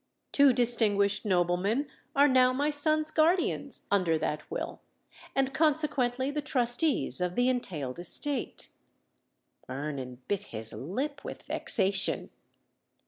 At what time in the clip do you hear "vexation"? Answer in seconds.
11.43-12.31